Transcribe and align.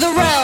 the 0.00 0.06
road. 0.08 0.43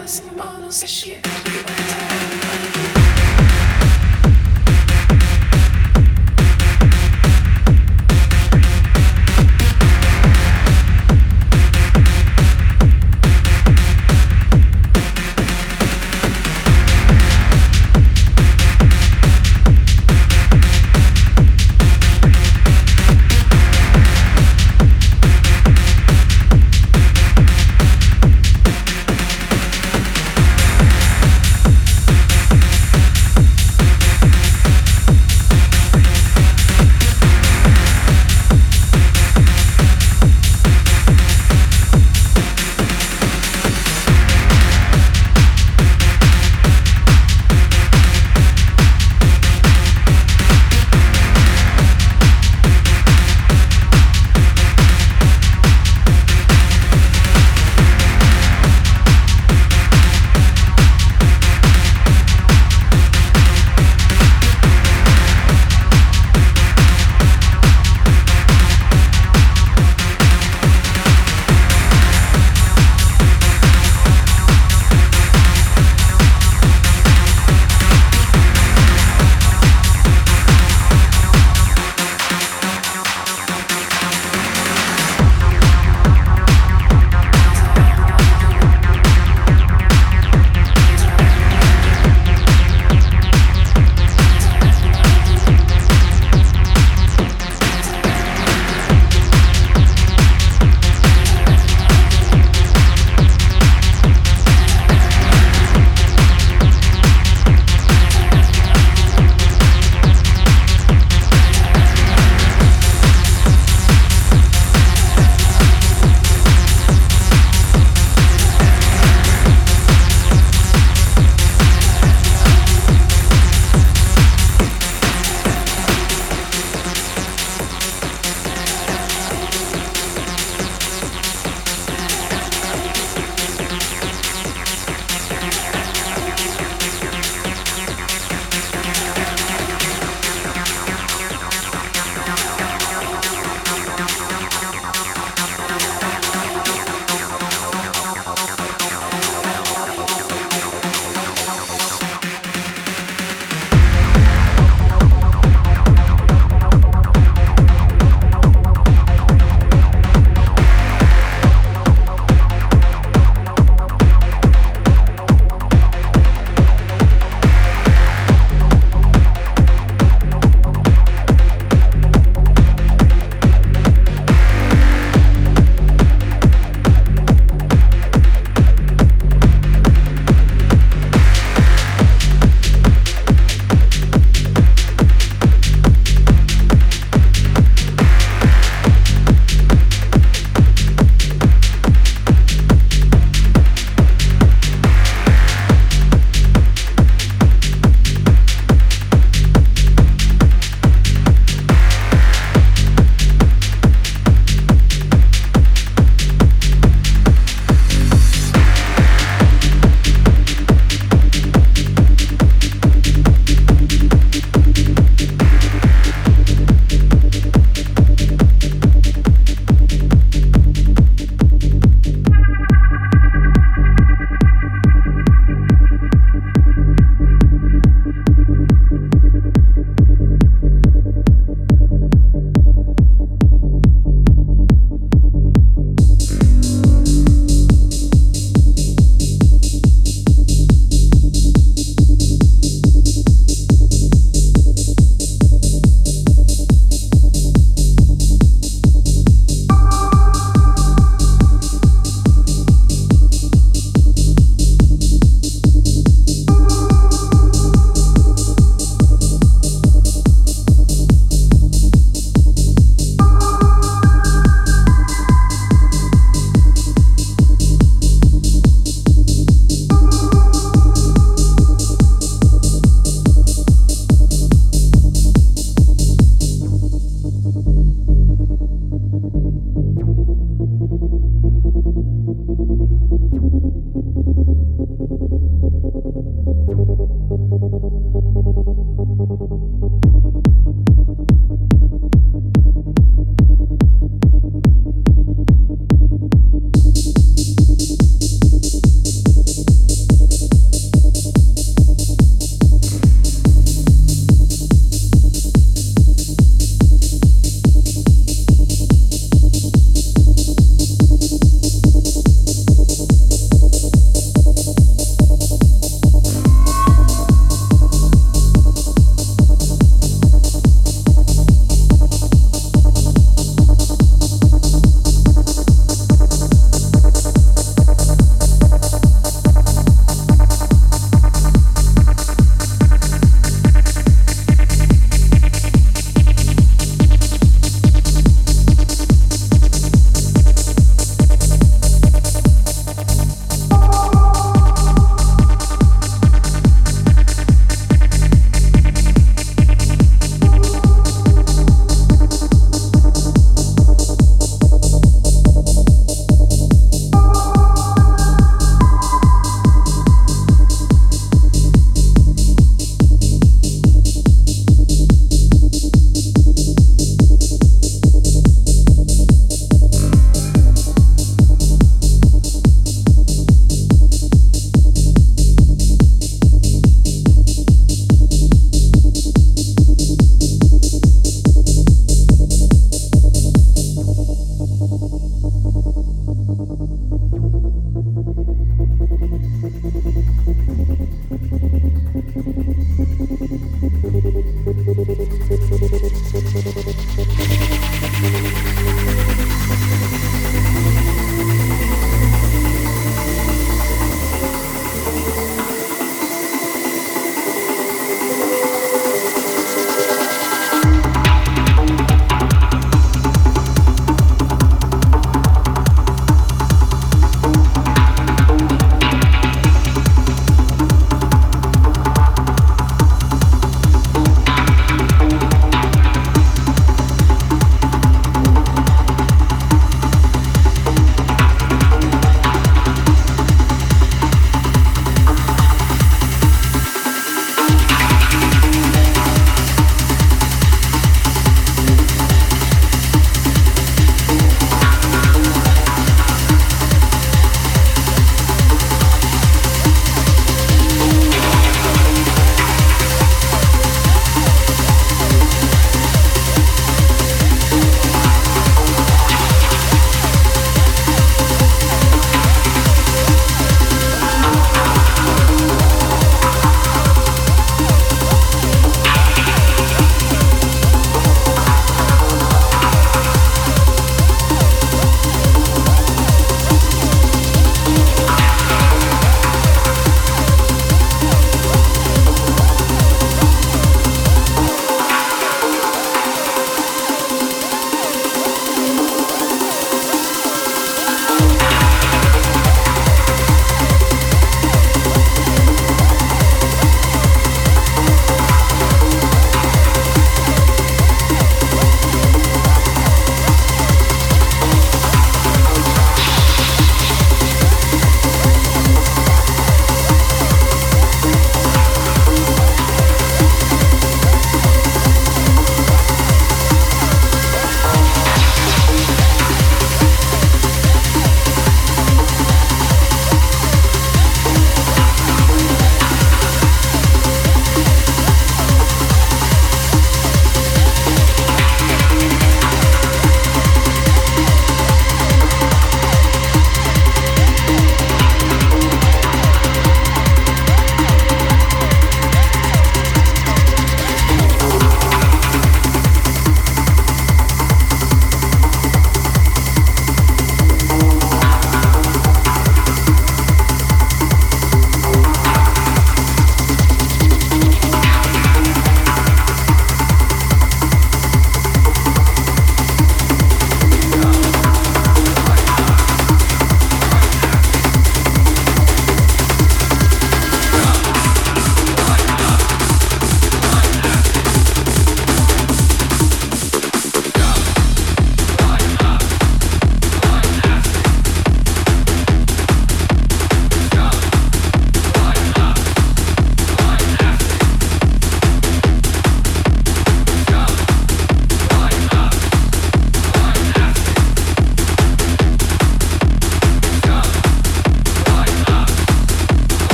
us 0.00 0.22
all 0.40 0.56
of 0.56 0.62
this 0.62 0.88
shit. 0.88 2.99